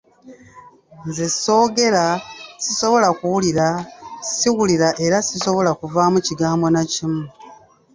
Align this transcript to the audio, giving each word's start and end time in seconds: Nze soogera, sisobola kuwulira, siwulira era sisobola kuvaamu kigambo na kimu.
Nze 1.07 1.25
soogera, 1.41 2.05
sisobola 2.63 3.07
kuwulira, 3.19 3.67
siwulira 4.35 4.87
era 5.05 5.17
sisobola 5.29 5.71
kuvaamu 5.79 6.17
kigambo 6.27 6.65
na 6.73 6.81
kimu. 6.91 7.23